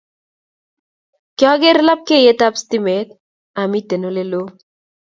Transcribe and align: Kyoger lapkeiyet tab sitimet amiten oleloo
Kyoger 1.37 1.77
lapkeiyet 1.87 2.37
tab 2.39 2.53
sitimet 2.59 3.09
amiten 3.61 4.01
oleloo 4.09 4.47